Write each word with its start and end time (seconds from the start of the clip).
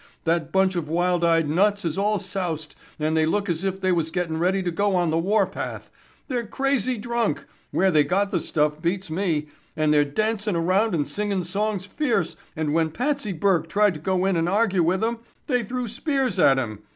That 0.23 0.51
bunch 0.51 0.75
of 0.75 0.89
wild 0.89 1.23
eyed 1.23 1.47
nuts 1.47 1.85
is 1.85 1.95
all 1.95 2.17
soused 2.17 2.75
and 2.97 3.15
they 3.15 3.27
look 3.27 3.47
as 3.47 3.63
if 3.63 3.79
they 3.79 3.91
was 3.91 4.09
gettin' 4.09 4.39
ready 4.39 4.63
to 4.63 4.71
go 4.71 4.95
on 4.95 5.11
the 5.11 5.19
warpath. 5.19 5.91
They're 6.27 6.47
crazy 6.47 6.97
drunk—where 6.97 7.91
they 7.91 8.03
got 8.03 8.31
the 8.31 8.39
stuff 8.41 8.81
beats 8.81 9.11
me,——and 9.11 9.93
they're 9.93 10.03
dancin' 10.03 10.55
around 10.55 10.95
and 10.95 11.07
singing' 11.07 11.43
songs 11.43 11.85
fierce 11.85 12.35
and 12.55 12.73
when 12.73 12.89
Patsy 12.89 13.31
Burke 13.31 13.69
tried 13.69 13.93
to 13.93 13.99
go 13.99 14.25
in 14.25 14.35
and 14.37 14.49
argue 14.49 14.81
with 14.81 15.03
'em 15.03 15.19
they 15.45 15.61
threw 15.63 15.87
spears 15.87 16.39
at 16.39 16.57
him. 16.57 16.79